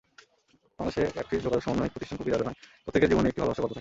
[0.77, 3.69] বাংলাদেশে অ্যাপটির যোগাযোগ সমন্বয় প্রতিষ্ঠান কুকিজার জানায়, প্রত্যেকের জীবনেই একটা ভালোবাসার গল্প থাকে।